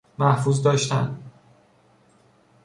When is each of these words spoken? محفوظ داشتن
محفوظ 0.17 0.63
داشتن 0.63 1.19